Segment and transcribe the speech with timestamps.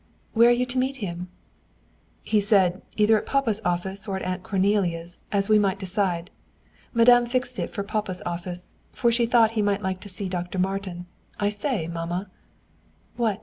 [0.33, 1.29] "Where are you to meet him?"
[2.23, 6.31] "He said, either at papa's office or at Aunt Cornelia's, as we might decide.
[6.91, 10.57] Madame fixed it for papa's office, for she thought he might like to see Dr.
[10.57, 11.05] Martin.
[11.39, 12.31] I say, mamma."
[13.15, 13.39] "What?"